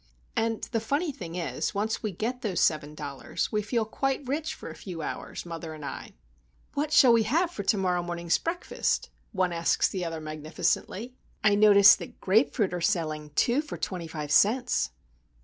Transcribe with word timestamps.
And 0.35 0.63
the 0.71 0.79
funny 0.79 1.11
thing 1.11 1.35
is, 1.35 1.75
once 1.75 2.01
we 2.01 2.11
get 2.11 2.41
those 2.41 2.59
seven 2.59 2.95
dollars, 2.95 3.51
we 3.51 3.61
feel 3.61 3.85
quite 3.85 4.27
rich 4.27 4.55
for 4.55 4.71
a 4.71 4.75
few 4.75 5.03
hours, 5.03 5.45
mother 5.45 5.75
and 5.75 5.85
I.— 5.85 6.15
"What 6.73 6.91
shall 6.91 7.13
we 7.13 7.21
have 7.21 7.51
for 7.51 7.61
to 7.61 7.77
morrow 7.77 8.01
morning's 8.01 8.39
breakfast?" 8.39 9.11
one 9.31 9.53
asks 9.53 9.89
the 9.89 10.03
other 10.03 10.19
magnificently. 10.19 11.13
"I 11.43 11.53
notice 11.53 11.95
that 11.97 12.19
grape 12.19 12.55
fruit 12.55 12.73
are 12.73 12.81
selling 12.81 13.29
two 13.35 13.61
for 13.61 13.77
twenty 13.77 14.07
five 14.07 14.31
cents." 14.31 14.89